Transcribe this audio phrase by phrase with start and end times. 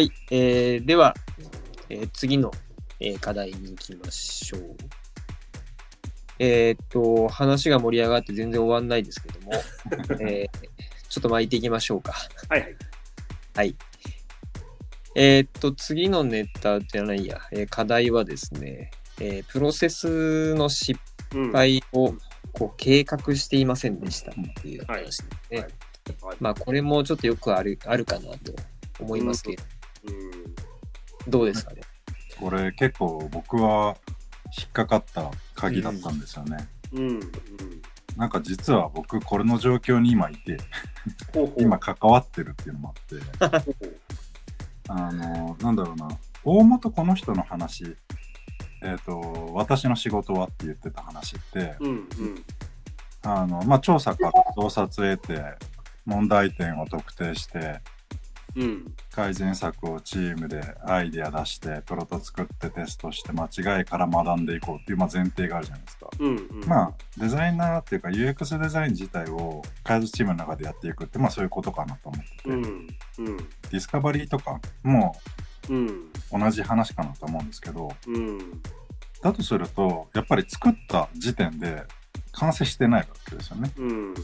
[0.00, 1.14] はい、えーでは、
[1.90, 2.50] えー次の、
[3.00, 4.76] えー課題に行きましょう。
[6.38, 9.52] えーっと、話が盛り上がって全然終わんないですけども、
[10.26, 10.48] えー
[11.10, 12.12] ちょっと巻いていきましょうか。
[12.48, 12.76] はいはい。
[13.56, 13.76] はい。
[15.16, 18.90] えーっと、次のネタじゃないや、えー課題はですね、
[19.20, 20.98] えープロセスの失
[21.34, 21.52] うん。
[21.52, 22.14] 敗を
[22.54, 25.66] こう計画していませんでしたっていう話ですね。
[26.40, 28.54] まあ、これもちょっとよくあるあるかなと
[28.98, 29.79] 思いますけど、うん。
[31.28, 31.82] どうですかね？
[32.38, 33.96] これ結構僕は
[34.58, 36.68] 引っかかった鍵だったんですよね。
[36.92, 37.08] うん。
[37.08, 37.20] うん。
[38.16, 40.58] なんか実は僕これの状況に今いて、
[41.58, 42.94] 今関わってるっていうのも
[43.40, 43.70] あって、
[44.88, 46.08] あの、なんだろうな、
[46.44, 47.96] 大元この人の話、
[48.82, 52.08] えっ、と、私の仕事はって言ってた話って、うんうん。
[53.22, 55.42] あの、まあ、調査から洞察を得て、
[56.06, 57.80] 問題点を特定して、
[58.56, 58.94] うん。
[59.12, 66.08] 改善策をチームでアイデア出して、プロト作ってテストして、間違いから学んでいこうっていう、まあ、前提があるじゃないですか。
[66.18, 66.64] うんうん。
[66.66, 72.62] まあ、デザイナーっていうか UX デザイン自体を開発チームの中でやっていくって、まあそういうことかなと思ってて、うん。
[72.62, 73.36] うん。
[73.36, 75.16] ディスカバリーとかも
[75.68, 76.10] うん。
[76.32, 78.62] 同じ話かなと思うんですけど、うん。
[79.22, 81.84] だとすると、やっぱり作った時点で
[82.32, 83.70] 完成してないわけですよね。
[83.76, 83.90] うん。
[83.90, 84.14] うん。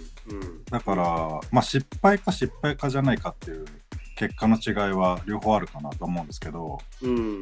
[0.70, 1.04] だから、
[1.52, 3.66] まあ失敗か失敗かじゃないかっていう
[4.16, 7.40] 結果の違いは両方あるかなと思うんですけど、うん。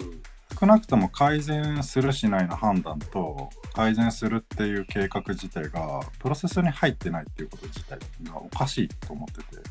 [0.60, 7.98] 少なくとも改善するしないの判断と改善するっていう計画自体がプロセスに入ってないっていうこと自体
[8.30, 9.62] がおかしいと思ってて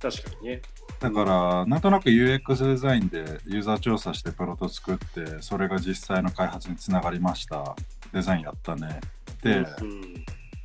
[0.00, 0.62] 確かにね。
[1.00, 7.76] だからなんとなく UX デザインでユーザー調査してプロト作ってそれが実際の開発につながりました
[8.12, 9.00] デザインやったね
[9.42, 9.64] で、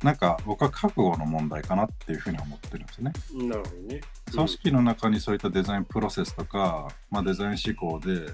[0.04, 3.48] なんか僕は覚悟の問題かなっていうふうに思ってるんですよねうん。
[3.48, 4.00] なるほどね。
[4.30, 8.26] 組織の中にそういったデザインプロセスとか、まあ、デザイン思考で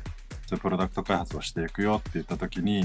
[0.59, 2.85] プロダクト開発をしていくよって言った時に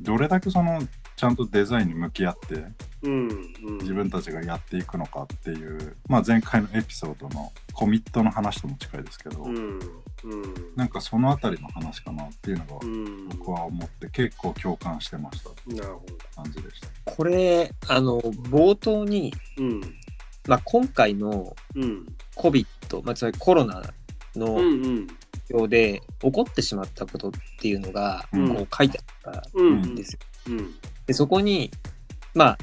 [0.00, 0.82] どれだけその
[1.18, 2.64] ちゃんとデザインに向き合って
[3.02, 3.28] うん。
[3.64, 3.78] うん。
[3.78, 9.56] 自分たちがやっていくのかっていう、まあ、前回のエピソードのコミットの話とも近いですけど、うん。
[9.56, 9.80] うん。
[10.76, 13.28] なんかそのあたりの話かなっていうのがうん。
[13.30, 16.42] 僕は思って結構共感してましたなるほど。
[16.42, 16.88] 感じでした。
[17.04, 19.80] これ、あの、冒頭に、うん。
[20.46, 22.06] まあ、今回のうん。
[22.36, 23.82] COVID、まあ、つまりコロナ
[24.36, 24.84] のうん。
[24.84, 25.06] うん。
[25.48, 30.18] 影響で起こってしまったことっていうのが、うんこう書いてあったうんんですよ。
[30.48, 30.74] うん。
[31.08, 31.70] で、そこに、
[32.34, 32.58] まあ、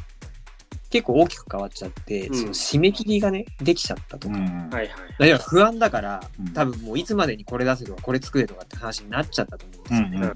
[0.91, 4.37] 結構大きく変わっちゃって、うんその締め切りがね、できちゃったとか。
[4.37, 4.87] うんはいはい。
[4.87, 10.17] だから不安だから、うん多分もういつまでにこれ出せとか、これ作れとかって話になっちゃったと思うんですよね。
[10.17, 10.31] うんうん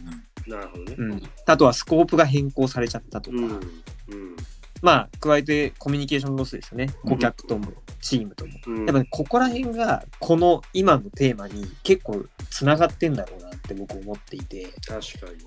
[0.48, 0.96] なるほどね。
[0.98, 3.44] うんあとはスコープが変更されちゃったとか、うん。
[3.44, 3.60] うん。
[4.82, 6.90] まあ、加えてコミュニケーションロスですよね。
[7.04, 7.72] うん顧客とも、
[8.02, 8.54] チームとも。
[8.68, 8.78] うん。
[8.80, 15.46] やっぱね、ここら辺が、この今のテーマに結構つながってんだろうなって僕思っていて、確かに。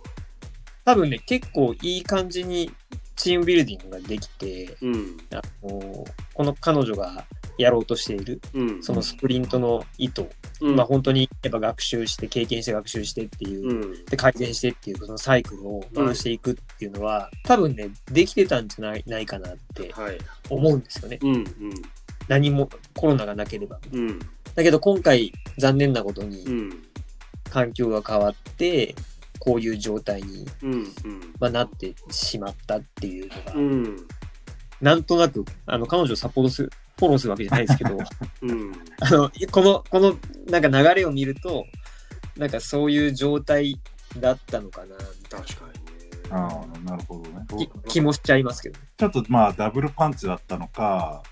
[0.84, 2.70] 多分ね、結構いい感じに
[3.16, 5.16] チームビルディングができて、うん。
[5.32, 6.04] あの
[6.34, 7.24] この彼女が
[7.58, 8.82] やろうとしている、うん。
[8.82, 10.28] そのスプリントの意図、
[10.60, 10.76] うん。
[10.76, 14.04] まあ本当にやっぱ学習して、経験して学習してっていう、うん。
[14.06, 20.18] で改善してっていうそのサイクルを回していくっていうのは、多分ね、できてたんじゃないないかなってはい。
[20.50, 21.18] 思うんですよね。
[21.22, 21.44] うん。
[22.28, 23.78] 何もコロナがなければ。
[23.92, 24.08] うん。
[24.08, 24.18] うん。
[24.54, 26.82] だけど今回残念なことにうん。
[27.50, 28.94] 環境が変わって、
[29.44, 30.84] こういう状態に、うん。
[31.40, 33.96] まあ、なってしまったっていうのが、うん。
[34.80, 37.98] なんとなく、あの、彼女をサポートする、フォローするわけじゃないですけど、
[38.42, 38.72] うん。
[39.00, 40.16] あの、この、この、
[40.46, 41.64] なんか流れを見ると、
[42.36, 43.80] なんかそういう状態
[44.20, 44.94] だったのかな、
[45.28, 45.92] 確かにね。
[46.30, 47.44] ああなるほどね。
[47.84, 48.78] き気もしちゃいますけど。
[48.96, 51.24] ちょっとまあダブルパンチだったのか、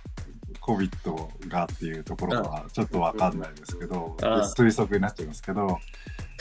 [0.60, 5.78] COVID がっていうところはちょっとわかんないですけど、推測になっちゃいますけど、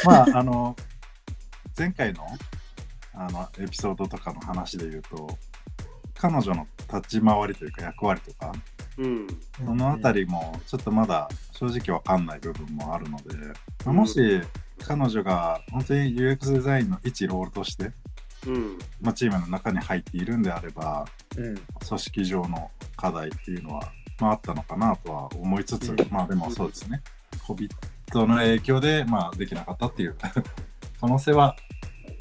[0.04, 0.76] まああの、
[1.80, 2.28] 前回の
[3.14, 5.38] あのエピソードとかの話で言うと、
[6.14, 8.52] 彼女の立ち回りというか役割とか、
[8.98, 9.28] うん。
[9.58, 13.24] そのあたりもちょっとまだ正直わかんない部分もあるので、
[13.86, 14.42] まあもし
[14.86, 17.92] 彼女が本当に UX デザインの一ロールとして、
[18.46, 18.78] うん。
[19.02, 21.06] まあ、チームの中に入っているんであれば、
[21.38, 21.56] うん。
[21.56, 27.02] 組織上の課題っていうのは、まあ、あったのかなとは思いつつ、うんまあでもそうですね。
[27.48, 27.70] COVID
[28.28, 30.16] の影響で、まあ、できなかったっていう
[31.00, 31.56] 可能性は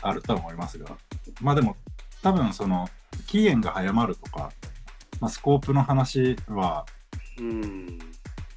[0.02, 0.96] あるとは思いますが、
[1.40, 1.76] まあでも、
[2.22, 2.88] 多分その、
[3.26, 4.50] 期限が早まるとか、
[5.20, 6.86] まあ、スコープの話は、
[7.38, 7.98] うん。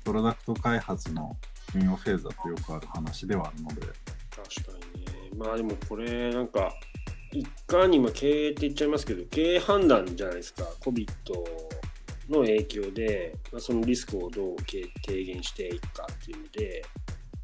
[0.03, 1.35] プロダクト開発の
[1.75, 5.11] 運用フェーズだとよくある話ではあるので、確かにね。
[5.37, 6.73] まあでもこれなんか、
[7.31, 10.63] いかにも経営って言っちゃいますけど、経営判断じゃないですか。
[10.81, 11.07] COVID
[12.29, 16.85] の影響で、まあ、そのリスクをどう軽軽減していくかっていうので、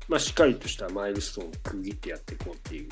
[0.07, 2.89] まあ、しっかりとしたマイルストーンを区切ってやっていこうっていう。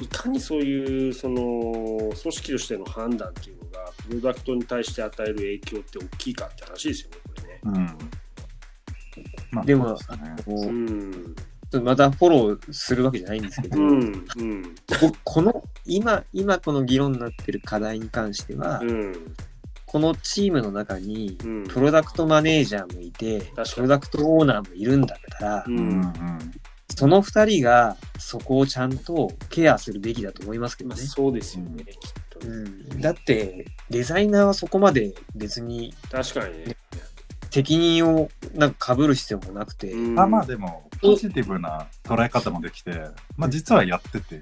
[0.00, 7.60] いかにそういうその組織としての判断っていうのがプロダクトに対して与える影響って大きいかって話ですよね、これね。
[7.64, 7.98] うん。
[9.50, 10.06] まあでもそ
[10.46, 11.34] うん。
[11.82, 14.24] またフォローするわけじゃないんですけど、うん。
[14.36, 14.74] うん。
[15.00, 19.34] 僕この今今この議論になってる課題に関しては、うん。
[19.88, 21.64] このチームの中にうん。
[21.64, 23.40] プロダクトマネージャーもいて
[23.74, 25.64] プロダクトオーナーもいるんだったら。
[26.94, 31.04] その2人がそこをちゃんとケアするべきだと思いますけどまあ、ね。
[31.06, 32.70] そうですよね、きっとうね。
[32.96, 36.76] ん、だってデザイナーはそこまで別に確かにね。
[37.50, 42.90] 責任をなんか被る必要もなくて、うんまあまあでもポジティブな捉え方もできて、
[43.36, 44.36] まあ実はやってて、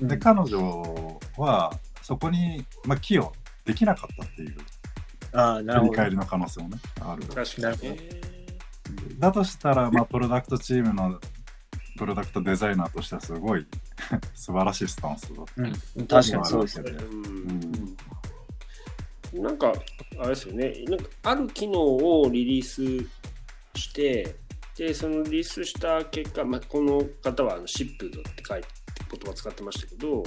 [0.00, 1.72] うんで彼女は
[2.02, 3.32] そこに、まあ、寄与
[3.66, 4.56] できなかったっていう
[5.32, 7.22] ああなるほど振り返りの可能性もねある。
[7.26, 7.96] 確かにね。
[9.18, 11.20] だとしたら、まあ、プロダクトチームの
[11.98, 13.66] プロダクトデザイナーとしてはすごい
[14.34, 15.42] 素晴らしいスタンスだ。
[15.56, 16.92] うん、確かにそうですよね。
[16.92, 17.96] うん
[19.32, 19.72] なんか、
[20.18, 23.06] あれですよね、なんかある機能をリリース
[23.78, 24.36] して、
[24.76, 28.68] で、そのリリースした結果、まあ、この方はあのシップドって書いて
[29.10, 30.22] 言葉を使ってましたけど、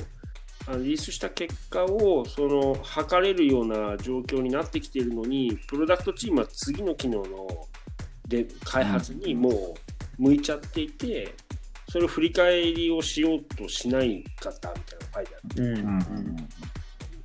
[0.78, 7.48] リリースした結果をその測れるような状況になってきているのに、プロダクトチームは次の機能の
[8.28, 9.74] で開発にもう
[10.18, 11.34] 向いちゃっていて、
[11.90, 15.62] それを振り返りをしようとしないかったみたいなのが書いてあって。
[15.62, 16.69] うんうんうん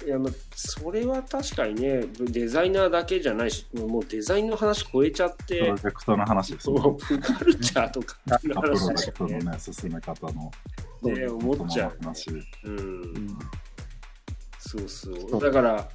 [0.05, 6.81] いやまあそれは確かにねデザイナーだけじゃないしもうデザインの話超えちゃっプてロジェクトの話ですね。
[6.81, 10.51] もうカルチャーとかのプロ話ダクトのね、進め方の
[11.03, 11.97] ね思っちゃうよね。
[12.03, 12.31] 話。
[12.65, 13.39] うん。
[14.59, 15.31] そうそう。
[15.31, 15.41] そう。
[15.41, 15.89] だから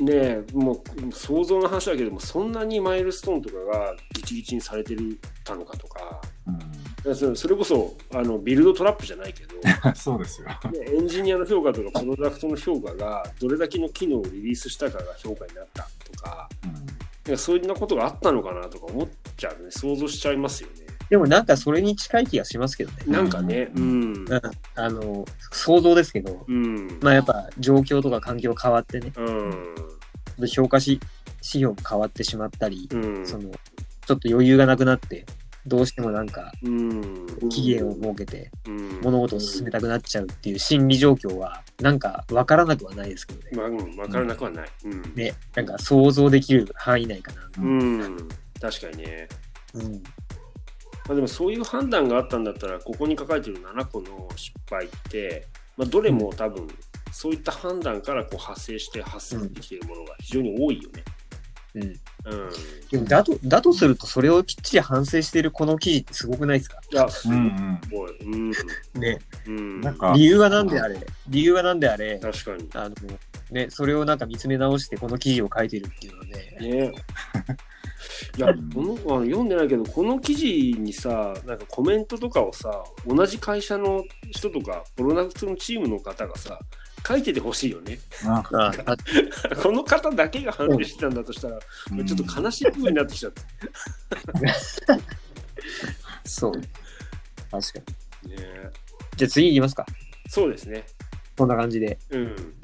[0.00, 6.20] ねもう想像の話だけどもそんなにマイルストーンとかがギチギチにされてるたのかとか。
[6.46, 6.77] うん
[7.14, 9.54] そそれこそあのビルドトラップじゃないけど
[9.94, 10.48] そうですよ。
[10.48, 10.54] ね
[10.86, 16.72] エンジニアの評価とかプロダクトの評価がどれだけの機能をリリースしたかが評価になったとかうん。
[16.72, 16.80] な
[17.34, 19.70] んかそういったことがあったのかなとか思っちゃうね。
[19.70, 20.88] 想像しちゃいますよね。
[21.10, 22.98] でもなんかそれに近い気がしますけどね。
[23.06, 24.26] なんかねうん、
[24.74, 26.98] あの想像ですけど、うん。
[27.00, 30.46] まあやっぱ状況とか環境変わってね、うん。
[30.46, 31.00] 評価し
[31.36, 33.26] 指標も変わってしまったり、うん。
[33.26, 33.50] その
[34.06, 35.24] ちょっと余裕がなくなって、
[35.68, 43.50] どうしてもなんかうん期限を設けてうん物事を進めたくなっちゃうっていう心理状況はなんか分からなくはないですけどね。
[43.52, 47.48] まあうん分からなくはないうんね、なんか想像できる範囲内かな。
[47.58, 48.28] うん
[48.60, 49.28] 確かにね
[49.74, 49.92] うん。
[49.92, 56.68] まあでもそういう判断があったんだったらここに書かれてる7個の失敗って、まあ、どれも多分
[57.12, 61.04] そういった判断からこう派生して発生できているものが非常に多いよね。
[61.74, 61.82] うん。
[61.82, 62.00] うん。
[62.90, 66.78] でもだと、だとするとそれをきっちり反省しているこの記事ってすごくないですか？
[66.90, 68.18] いや、すうんうんごい。
[68.22, 68.50] うん。
[69.00, 69.18] ね。
[69.46, 69.80] うん。
[69.80, 70.98] なんか理由はなんであれ、
[71.28, 72.68] 理由はなんであれ、確かに。
[72.74, 72.94] あの、
[73.50, 76.92] ね、それをなんか見つめ直してこの記事を書いてるっていうのはね、ね。
[78.36, 86.58] いや、このあの読んでないけど、この記事にさ、なんかコメントとかをさ、同じ会社の人とか、プロダクトのチームの方がさ、
[87.08, 87.98] 書いててほしいよね。
[89.62, 91.58] この方だけが判定してたんだとしたら、
[91.92, 93.40] うんちょっと悲しい部分になってきちゃって。
[96.28, 96.52] そう。
[97.50, 97.92] 確か
[98.24, 98.30] に。
[98.30, 98.36] ね、
[99.16, 99.86] じゃあ次行きますか。
[100.28, 100.84] そうですね。
[101.36, 101.98] こんな感じで。
[102.10, 102.54] うん。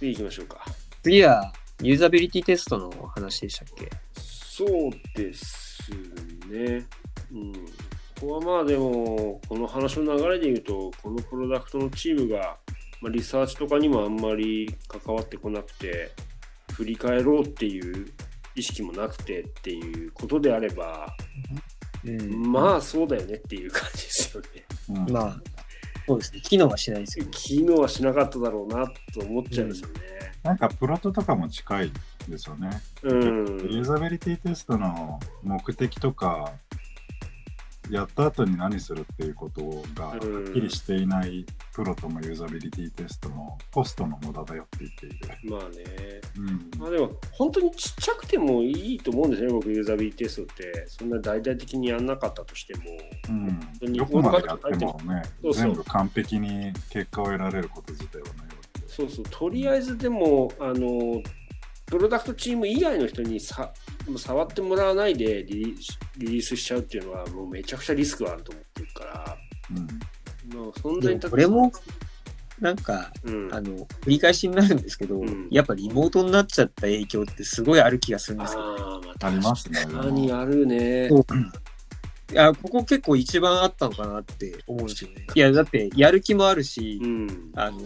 [0.00, 0.64] 次行きましょうか。
[1.02, 3.88] 次は、ユーザビリティテストの話でしたっけ？
[4.20, 5.90] そうです
[6.50, 6.84] ね。
[7.30, 7.52] うん。
[7.52, 7.60] こ
[8.20, 12.56] こはまあでも、この話の流れで言うと、このプロダクトのチームが、
[13.00, 16.10] まあ、リサーチとかにもあんまり関わってこなくて、
[16.72, 18.12] 振り返ろうっていう
[18.54, 21.14] 意識もなくてっていうことであれば、
[22.04, 22.52] うん。
[22.52, 24.48] まあそうだよねっていう感じですよね。
[24.90, 25.40] うんまあ、
[26.06, 26.40] そうですね。
[26.40, 27.26] 機能はしないですよ。
[27.30, 29.94] 機能はしなかっただろうなと思っちゃいますよね。
[30.42, 31.92] なんかプロトとかも近い
[32.28, 32.70] ですよね。
[33.02, 33.22] うん。
[33.22, 36.52] ユーザビリティテストの目的とか、
[37.90, 39.62] やった後に何するっていうこと
[39.94, 45.50] がはっきりしていないプロともユーザビリティテストもコストの無駄だよって言っている。
[45.50, 46.20] まあね。
[46.36, 50.86] うんまあでも、本当にちっちゃくてもいいと思うんですね、僕、ユーザビリティテストって。
[50.88, 52.82] そんな大々的にやんなかったとしても。
[53.28, 53.32] う
[53.88, 58.88] ん、どこまでやってもねそうそう全部完璧に結果を得られること自体はないわけで。
[58.88, 61.22] そうそう、とりあえずでも、あの、
[61.86, 63.72] プロダクトチーム以外の人にさ
[64.16, 69.36] 触ってもらわないでリリースリリースしちゃうっていうのは、もうめちゃくちゃリスクがあると思ってるから、
[69.70, 71.72] うんもう存でも在に立これも、
[72.60, 78.60] なんか、うん、あの、繰り返しになるんですけど、うんやっぱリモートになっちゃった影響ってすごいある気がするんですよ。
[78.60, 79.80] あーまあありますね。
[79.80, 81.08] 確かにあるね。
[81.08, 81.24] そう
[82.32, 85.26] や、ここ結構一番あったのかなって思うんですよね。
[85.34, 87.50] いや、だって、やる気もあるし、うん。
[87.54, 87.80] あの、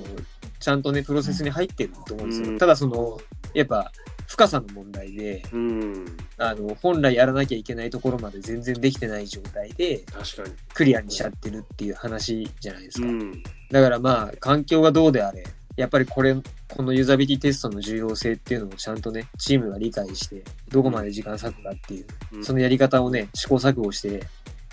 [0.59, 2.49] ちゃんとね、プロセスに入ってると思うんですよ。
[2.49, 3.19] うんただ、その、
[3.55, 3.93] やっぱ、
[4.31, 6.05] 深さの問題で、うん。
[6.39, 10.55] あの、本来やらなきゃいけないところまで全然できてない状態で、確かに。
[10.73, 13.09] クリアにしちゃってるっていう話じゃないですか。
[13.09, 13.43] うん。
[13.73, 15.43] だからまあ、環境がどうであれ、
[15.77, 16.37] やっぱりこれ、
[16.69, 24.23] このユーザビリティテストの重要性っていうのをちゃんとね、チームが理解して、どこまで時間割くかっていう、うんそのやり方をね、試行錯誤して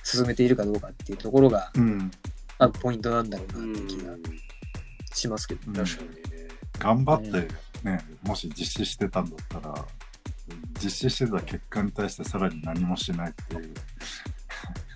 [0.04, 2.12] 進めているかどうかっていうところが、うん。
[2.60, 4.20] 多分ポイントなんだろううなって気がん。
[5.16, 5.62] しますけど。
[5.66, 6.48] うん確かにね。
[6.80, 7.48] 頑張って
[7.84, 9.86] ね、もし実施してたんだったら、
[10.82, 13.74] 実施してた結果に対してさらに何もしないっていう、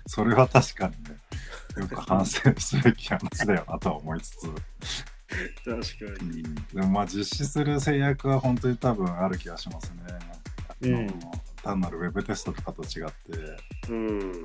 [0.06, 1.16] それは確かにね、
[1.76, 4.48] よく反省すべき話だよなとは思いつつ、
[5.64, 6.42] 確かに。
[6.74, 9.96] でもまあ実施する制約は本当に多分ある気がしますね。
[10.82, 11.20] うん
[11.62, 14.44] 単なるウェブテストとかと違って、うん。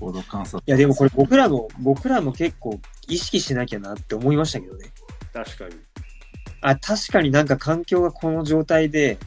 [0.00, 0.62] コード観察。
[0.66, 4.90] いや、でもこれ僕らも、僕らも結構意識しなきゃなって思いましたけどね。
[5.32, 5.74] 確かに。
[6.64, 9.18] あ、確かになんか環境がこの状態で、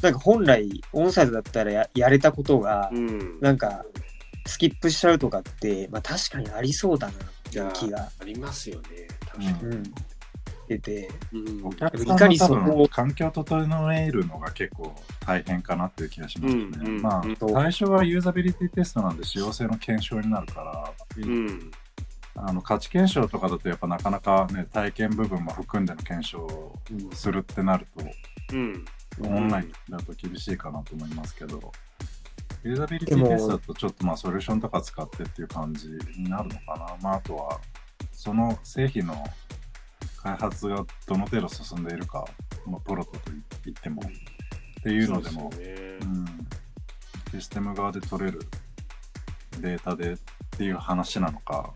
[0.00, 3.40] なんか本来オンサイドだったらややれたことが、うん。
[3.40, 3.84] なんか
[4.46, 7.16] スキップしちゃうとかって、まあ確かにありそうだなっ
[7.50, 9.08] ていう気が、ありますよね。
[9.28, 9.82] 確かうん、
[10.68, 11.40] 出て、に。
[11.40, 14.94] うんお客さいかにんの環境を整えるのが結構
[15.26, 16.62] 大変かなっていう気がしますね。
[16.62, 21.72] うんうんまあうん最初はユーザビリティテストなんで使用性の検証になるから、うん。
[22.34, 26.78] あの価値検証とかだとやっぱなかなかね体験部分も含んでの検証を
[27.12, 28.04] するってなると、
[28.54, 28.84] うん。
[29.20, 31.72] オンラインだと厳しいかなと思いますけど、
[32.64, 36.96] ユーザビリティテストだとちょっとまあソリューションとか使ってっていう感じになるのかな。
[37.02, 37.60] まああとは、
[38.12, 39.24] その製品の
[40.22, 42.24] 開発がどの程度進んでいるか、
[42.66, 43.20] まあ、プロトと
[43.64, 45.66] 言っても、っていうのでも、ね
[46.00, 46.26] うん、
[47.32, 48.40] システム側で取れる
[49.60, 50.16] データでっ
[50.56, 51.74] ていう話なのか、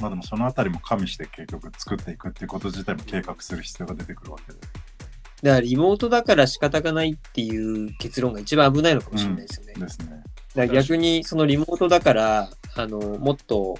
[0.00, 4.58] まあでもそのあたりも加味して結局作っていくっていうこと自体も計画する必要が出てくるわけで。
[5.42, 9.74] だからリモートだから仕方がないっていう結論が一番危ないのかもしれないですよね。
[9.74, 10.22] ですね。
[10.54, 13.78] だから逆にそのリモートだから、あの、もっと、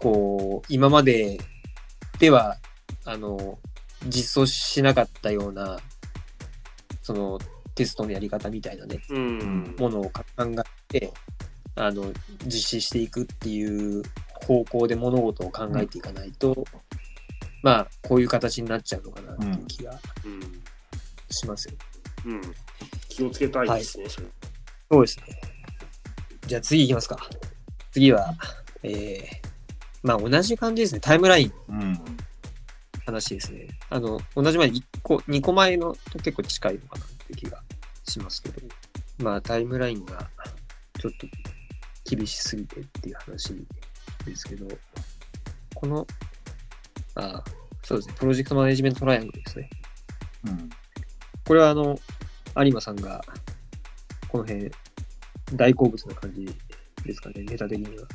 [0.00, 1.38] こう、今まで
[2.18, 2.56] では、
[3.04, 3.58] あの、
[4.06, 5.78] 実装しなかったような、
[7.02, 7.38] その、
[7.74, 9.74] テストのやり方みたいなね、うん。
[9.78, 11.12] ものを考えて、
[11.74, 12.12] あの、
[12.44, 14.02] 実施していくっていう
[14.46, 16.64] 方向で物事を考えていかないと、
[17.62, 20.62] まあ、こういう形になっちゃうのかなっていう気がうん。
[21.30, 21.74] しますよ。
[22.26, 22.40] うん。
[23.08, 24.26] 気をつけたいですね、それ。
[24.90, 25.40] そうですね。
[26.46, 27.28] じゃあ次行きますか。
[27.90, 28.34] 次は、
[28.84, 29.18] えー、
[30.02, 31.00] まあ同じ感じですね。
[31.00, 31.98] タイムラインうん。
[33.04, 33.66] 話ですね。
[33.90, 37.62] あの、同じ前に1個、2個前のと結構近いのかなって気が
[38.08, 38.60] しますけど、
[39.18, 40.30] まあタイムラインが
[41.00, 41.26] ちょっと
[42.04, 43.66] 厳しすぎてっていう話
[44.26, 44.66] ですけど、
[45.74, 46.06] この、
[47.14, 47.42] あ
[47.82, 49.70] そうですね、プロジェクトマネジメントトライアングルですね。
[50.46, 50.70] うん。
[51.46, 51.98] これはあの、
[52.56, 53.24] 有馬さんが、
[54.28, 54.70] この辺、
[55.54, 56.46] 大好物な感じ
[57.04, 58.06] ですかね、ネタ的には。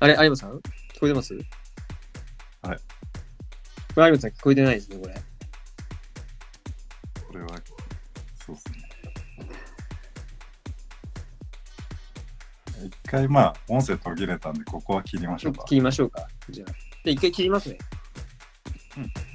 [0.00, 0.56] あれ、有馬さん？
[0.56, 0.60] 聞
[1.00, 1.34] こえてます？
[1.34, 1.44] はい。
[3.94, 5.14] これ有馬さん聞こえてないですね、これ。
[5.14, 5.31] これ
[12.84, 15.64] 一回まあ、音声途切れたんで、ここは切りましょうか。
[15.64, 16.26] 切りましょうか。
[16.50, 16.70] じゃあ。
[16.70, 17.78] じゃあ一回切りますね。
[18.96, 19.31] うん